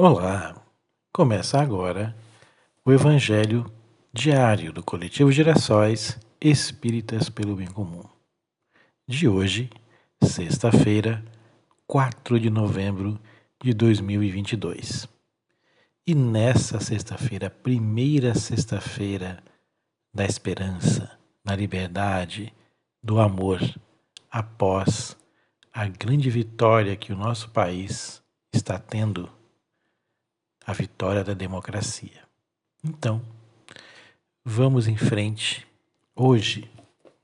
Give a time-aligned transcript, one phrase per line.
[0.00, 0.54] Olá!
[1.12, 2.16] Começa agora
[2.84, 3.68] o Evangelho
[4.12, 8.04] diário do Coletivo Girassóis Espíritas pelo Bem Comum.
[9.08, 9.68] De hoje,
[10.22, 11.24] sexta-feira,
[11.84, 13.18] 4 de novembro
[13.60, 15.08] de 2022.
[16.06, 19.42] E nessa sexta-feira, primeira sexta-feira
[20.14, 21.10] da esperança,
[21.44, 22.54] da liberdade,
[23.02, 23.60] do amor,
[24.30, 25.16] após
[25.72, 28.22] a grande vitória que o nosso país
[28.54, 29.36] está tendo
[30.68, 32.28] a vitória da democracia.
[32.84, 33.24] Então,
[34.44, 35.66] vamos em frente,
[36.14, 36.70] hoje,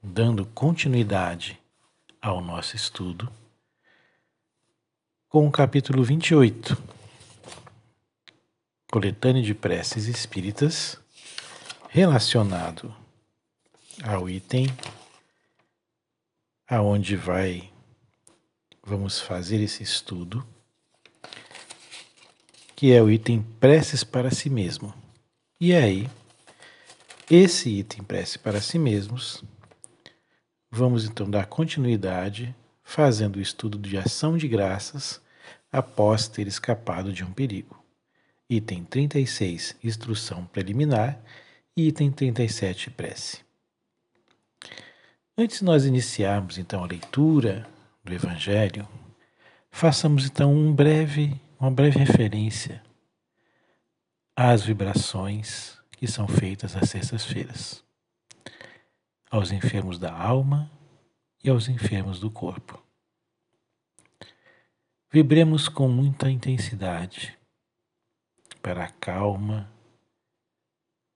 [0.02, 1.60] dando continuidade
[2.22, 3.30] ao nosso estudo,
[5.28, 6.82] com o capítulo 28,
[8.90, 10.98] Coletânea de Preces Espíritas,
[11.90, 12.96] relacionado
[14.02, 14.68] ao item
[16.66, 17.70] aonde vai
[18.82, 20.53] vamos fazer esse estudo
[22.74, 24.92] que é o item preces para si mesmo.
[25.60, 26.08] E aí,
[27.30, 29.42] esse item prece para si mesmos,
[30.70, 35.20] vamos então dar continuidade fazendo o estudo de ação de graças
[35.72, 37.82] após ter escapado de um perigo.
[38.48, 41.18] Item 36, instrução preliminar,
[41.76, 43.38] e item 37, prece.
[45.36, 47.66] Antes de nós iniciarmos então a leitura
[48.04, 48.86] do Evangelho,
[49.70, 52.82] façamos então um breve uma breve referência
[54.36, 57.84] às vibrações que são feitas às sextas-feiras,
[59.30, 60.70] aos enfermos da alma
[61.42, 62.82] e aos enfermos do corpo.
[65.10, 67.38] Vibremos com muita intensidade
[68.60, 69.70] para a calma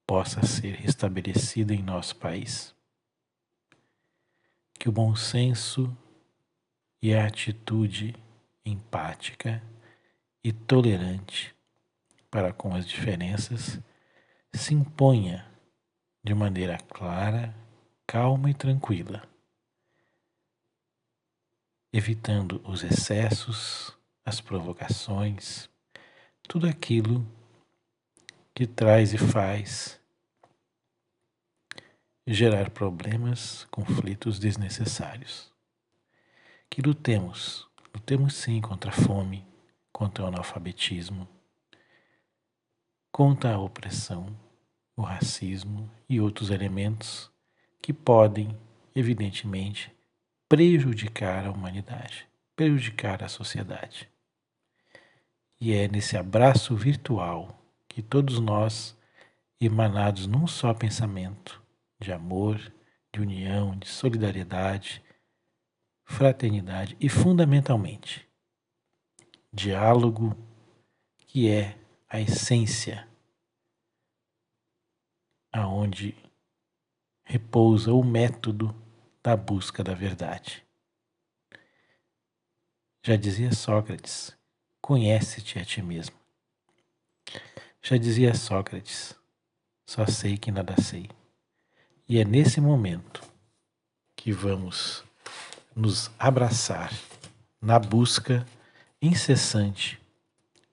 [0.07, 2.75] possa ser restabelecida em nosso país.
[4.79, 5.95] Que o bom senso
[7.03, 8.15] e a atitude
[8.65, 9.63] empática
[10.49, 11.55] e tolerante
[12.31, 13.79] para com as diferenças,
[14.51, 15.47] se imponha
[16.25, 17.55] de maneira clara,
[18.07, 19.29] calma e tranquila,
[21.93, 23.95] evitando os excessos,
[24.25, 25.69] as provocações,
[26.45, 27.27] tudo aquilo
[28.55, 30.01] que traz e faz
[32.27, 35.53] gerar problemas, conflitos desnecessários.
[36.71, 39.48] Que lutemos, lutemos sim contra a fome,
[39.99, 41.27] contra o analfabetismo,
[43.11, 44.29] contra a opressão,
[44.97, 47.29] o racismo e outros elementos
[47.83, 48.57] que podem,
[48.95, 49.93] evidentemente,
[50.49, 54.09] prejudicar a humanidade, prejudicar a sociedade.
[55.61, 58.97] E é nesse abraço virtual que todos nós,
[59.61, 61.61] emanados num só pensamento
[62.01, 62.73] de amor,
[63.13, 65.03] de união, de solidariedade,
[66.05, 68.28] fraternidade e, fundamentalmente,
[69.53, 70.37] diálogo,
[71.27, 71.79] que é
[72.09, 73.09] a essência
[75.53, 76.15] aonde
[77.25, 78.75] repousa o método
[79.23, 80.65] da busca da verdade.
[83.03, 84.37] Já dizia Sócrates:
[84.81, 86.17] conhece-te a ti mesmo.
[87.83, 89.15] Já dizia Sócrates:
[89.87, 91.09] só sei que nada sei.
[92.09, 93.23] E é nesse momento
[94.17, 95.05] que vamos
[95.75, 96.91] nos abraçar
[97.61, 98.47] na busca
[99.01, 100.01] incessante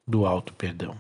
[0.08, 1.00] do alto perdão.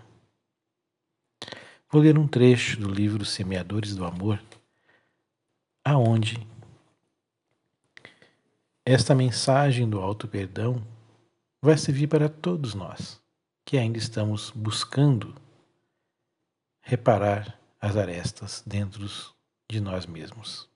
[1.92, 4.44] Vou ler um trecho do livro Semeadores do Amor,
[5.84, 6.36] aonde
[8.86, 10.86] esta mensagem do alto perdão
[11.62, 13.20] vai servir para todos nós
[13.66, 15.34] que ainda estamos buscando
[16.82, 19.10] reparar as arestas dentro
[19.68, 20.70] de nós mesmos.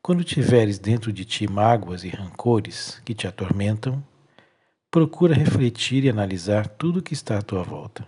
[0.00, 4.04] Quando tiveres dentro de ti mágoas e rancores que te atormentam,
[4.92, 8.06] Procura refletir e analisar tudo o que está à tua volta.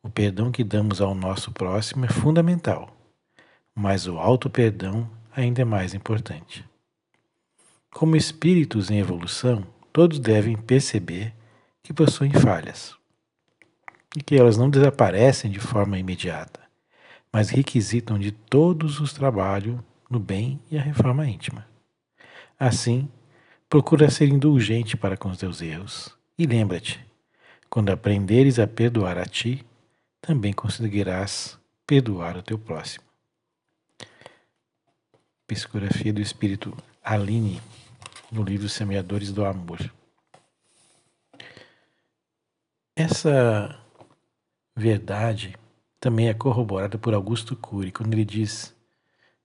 [0.00, 2.96] O perdão que damos ao nosso próximo é fundamental,
[3.74, 6.64] mas o auto-perdão ainda é mais importante.
[7.92, 11.34] Como espíritos em evolução, todos devem perceber
[11.82, 12.94] que possuem falhas
[14.16, 16.60] e que elas não desaparecem de forma imediata,
[17.32, 21.66] mas requisitam de todos os trabalhos no bem e a reforma íntima.
[22.56, 23.10] Assim,
[23.70, 26.12] Procura ser indulgente para com os teus erros.
[26.36, 26.98] E lembra-te,
[27.68, 29.64] quando aprenderes a perdoar a ti,
[30.20, 31.56] também conseguirás
[31.86, 33.04] perdoar o teu próximo.
[35.46, 37.62] Psicografia do Espírito Aline,
[38.32, 39.78] no livro Semeadores do Amor.
[42.96, 43.80] Essa
[44.74, 45.56] verdade
[46.00, 48.74] também é corroborada por Augusto Cury, quando ele diz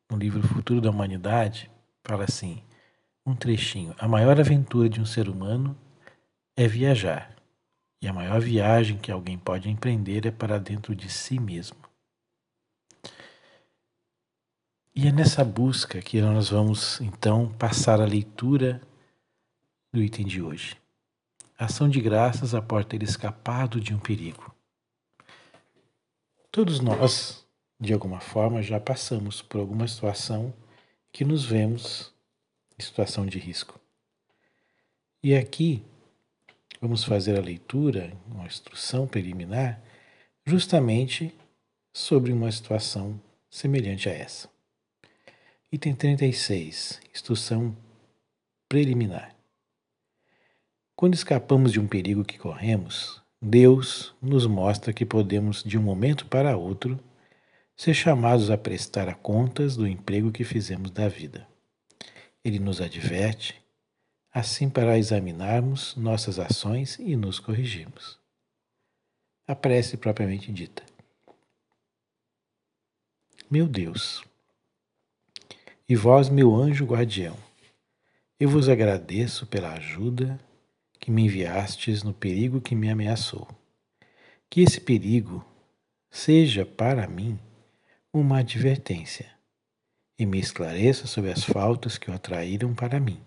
[0.09, 1.69] no livro Futuro da Humanidade,
[2.03, 2.63] fala assim:
[3.25, 3.95] um trechinho.
[3.97, 5.75] A maior aventura de um ser humano
[6.55, 7.35] é viajar.
[8.01, 11.77] E a maior viagem que alguém pode empreender é para dentro de si mesmo.
[14.93, 18.81] E é nessa busca que nós vamos então passar a leitura
[19.91, 20.77] do item de hoje.
[21.57, 24.53] Ação de graças após ter escapado de um perigo.
[26.51, 27.45] Todos nós,
[27.79, 30.53] de alguma forma, já passamos por alguma situação
[31.11, 32.14] que nos vemos em
[32.83, 33.79] situação de risco.
[35.23, 35.83] E aqui
[36.81, 39.81] vamos fazer a leitura, uma instrução preliminar,
[40.45, 41.33] justamente
[41.93, 43.19] sobre uma situação
[43.49, 44.49] semelhante a essa.
[45.71, 47.75] Item 36, instrução
[48.69, 49.35] preliminar.
[50.95, 56.25] Quando escapamos de um perigo que corremos, Deus nos mostra que podemos, de um momento
[56.27, 56.99] para outro,
[57.75, 61.47] ser chamados a prestar a contas do emprego que fizemos da vida.
[62.45, 63.59] Ele nos adverte,
[64.31, 68.19] assim para examinarmos nossas ações e nos corrigirmos.
[69.47, 70.83] A prece propriamente dita.
[73.49, 74.23] Meu Deus,
[75.87, 77.37] e vós, meu anjo guardião,
[78.39, 80.39] eu vos agradeço pela ajuda
[80.99, 83.47] que me enviastes no perigo que me ameaçou.
[84.49, 85.45] Que esse perigo
[86.09, 87.39] seja para mim
[88.11, 89.35] uma advertência
[90.17, 93.19] e me esclareça sobre as faltas que o atraíram para mim.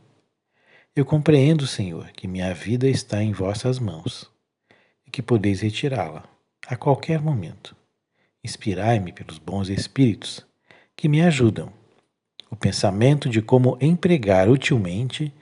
[0.96, 4.30] Eu compreendo, Senhor, que minha vida está em vossas mãos
[5.06, 6.24] e que podeis retirá-la
[6.66, 7.76] a qualquer momento.
[8.42, 10.44] Inspirai-me pelos bons espíritos
[10.96, 11.72] que me ajudam.
[12.50, 15.32] O pensamento de como empregar utilmente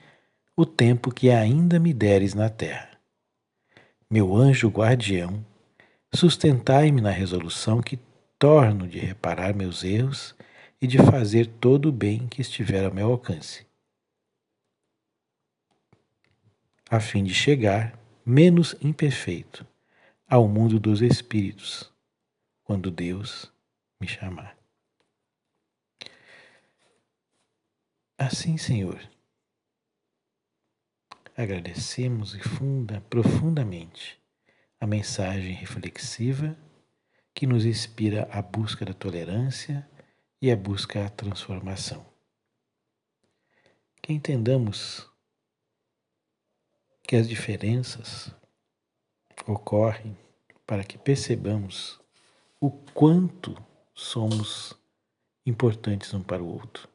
[0.55, 2.89] o tempo que ainda me deres na terra.
[4.09, 5.43] Meu anjo guardião,
[6.13, 7.99] sustentai-me na resolução que
[8.37, 10.35] torno de reparar meus erros
[10.81, 13.65] e de fazer todo o bem que estiver ao meu alcance,
[16.89, 19.65] a fim de chegar, menos imperfeito,
[20.27, 21.91] ao mundo dos espíritos,
[22.63, 23.51] quando Deus
[23.99, 24.57] me chamar.
[28.17, 28.99] Assim, Senhor,
[31.35, 34.19] agradecemos e funda profundamente
[34.79, 36.57] a mensagem reflexiva
[37.33, 39.87] que nos inspira a busca da tolerância
[40.41, 42.05] e a busca da transformação.
[44.01, 45.09] Que entendamos
[47.03, 48.33] que as diferenças
[49.47, 50.17] ocorrem
[50.65, 51.99] para que percebamos
[52.59, 53.55] o quanto
[53.93, 54.73] somos
[55.45, 56.89] importantes um para o outro,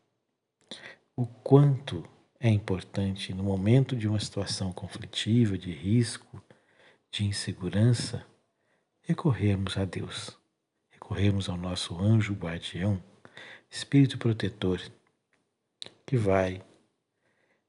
[1.17, 2.07] o quanto
[2.39, 6.43] é importante no momento de uma situação conflitiva, de risco,
[7.11, 8.27] de insegurança,
[9.03, 10.37] recorrermos a Deus,
[10.91, 13.03] recorrermos ao nosso anjo guardião,
[13.73, 14.81] Espírito protetor,
[16.07, 16.65] que vai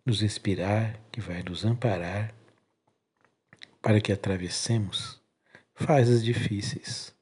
[0.05, 2.35] nos inspirar, que vai nos amparar,
[3.81, 5.19] para que atravessemos
[5.73, 7.15] fases difíceis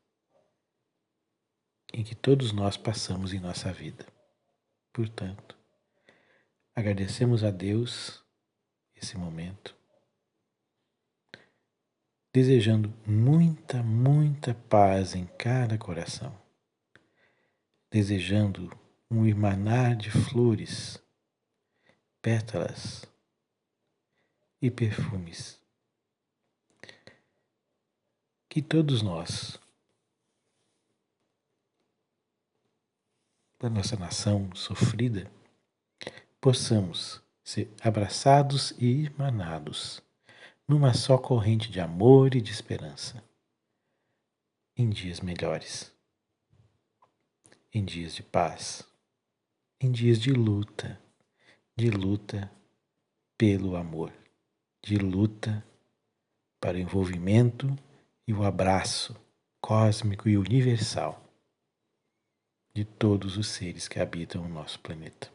[1.94, 4.06] em que todos nós passamos em nossa vida.
[4.92, 5.62] Portanto,
[6.74, 8.24] Agradecemos a Deus
[8.96, 9.76] esse momento,
[12.34, 16.34] desejando muita, muita paz em cada coração,
[17.92, 18.72] desejando
[19.10, 20.98] um emanar de flores,
[22.22, 23.06] pétalas
[24.62, 25.60] e perfumes.
[28.48, 29.60] Que todos nós,
[33.60, 35.30] da nossa nação sofrida,
[36.40, 40.02] possamos ser abraçados e irmanados
[40.66, 43.22] numa só corrente de amor e de esperança
[44.78, 45.94] em dias melhores,
[47.74, 48.88] em dias de paz,
[49.80, 51.00] em dias de luta,
[51.76, 52.52] de luta
[53.38, 54.12] pelo amor,
[54.84, 55.66] de luta
[56.60, 57.76] para o envolvimento
[58.28, 59.16] e o abraço
[59.60, 61.24] cósmico e universal
[62.74, 65.32] de todos os seres que habitam o nosso planeta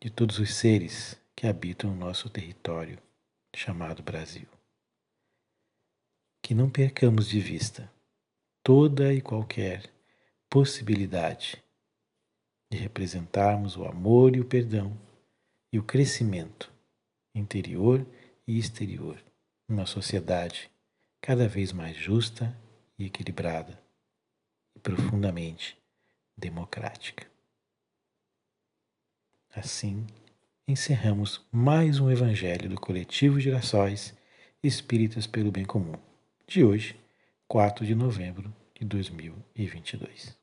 [0.00, 2.98] de todos os seres que habitam o nosso território
[3.54, 4.48] chamado Brasil.
[6.42, 7.90] Que não percamos de vista
[8.62, 9.90] toda e qualquer
[10.50, 11.62] possibilidade
[12.68, 14.98] de representarmos o amor e o perdão
[15.72, 16.72] e o crescimento
[17.32, 18.04] interior
[18.48, 19.22] e exterior
[19.68, 20.68] numa sociedade
[21.20, 22.52] cada vez mais justa
[22.98, 23.80] e equilibrada
[24.74, 25.78] e profundamente
[26.36, 27.30] democrática.
[29.54, 30.04] Assim,
[30.66, 34.16] encerramos mais um Evangelho do Coletivo Girassóis
[34.64, 35.98] Espíritas pelo Bem Comum,
[36.44, 36.98] de hoje,
[37.46, 40.39] 4 de novembro de 2022.